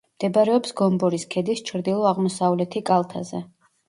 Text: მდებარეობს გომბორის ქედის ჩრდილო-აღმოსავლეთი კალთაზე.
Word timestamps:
მდებარეობს 0.19 0.71
გომბორის 0.79 1.25
ქედის 1.35 1.61
ჩრდილო-აღმოსავლეთი 1.67 2.83
კალთაზე. 2.91 3.43